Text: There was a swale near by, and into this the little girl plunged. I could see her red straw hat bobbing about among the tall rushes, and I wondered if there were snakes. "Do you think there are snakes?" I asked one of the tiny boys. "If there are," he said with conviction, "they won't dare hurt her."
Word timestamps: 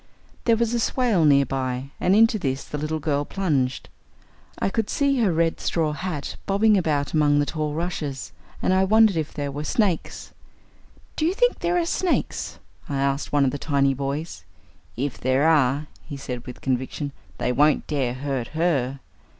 There 0.45 0.57
was 0.57 0.73
a 0.73 0.79
swale 0.79 1.25
near 1.25 1.45
by, 1.45 1.91
and 1.99 2.15
into 2.15 2.39
this 2.39 2.63
the 2.65 2.79
little 2.79 2.97
girl 2.97 3.23
plunged. 3.23 3.87
I 4.57 4.71
could 4.71 4.89
see 4.89 5.19
her 5.19 5.31
red 5.31 5.59
straw 5.59 5.91
hat 5.91 6.37
bobbing 6.47 6.75
about 6.75 7.13
among 7.13 7.37
the 7.37 7.45
tall 7.45 7.75
rushes, 7.75 8.31
and 8.63 8.73
I 8.73 8.83
wondered 8.83 9.15
if 9.15 9.31
there 9.31 9.51
were 9.51 9.63
snakes. 9.63 10.33
"Do 11.15 11.23
you 11.27 11.35
think 11.35 11.59
there 11.59 11.77
are 11.77 11.85
snakes?" 11.85 12.57
I 12.89 12.95
asked 12.97 13.31
one 13.31 13.45
of 13.45 13.51
the 13.51 13.59
tiny 13.59 13.93
boys. 13.93 14.43
"If 14.97 15.19
there 15.19 15.47
are," 15.47 15.85
he 16.03 16.17
said 16.17 16.47
with 16.47 16.61
conviction, 16.61 17.11
"they 17.37 17.51
won't 17.51 17.85
dare 17.85 18.15
hurt 18.15 18.47
her." 18.57 19.01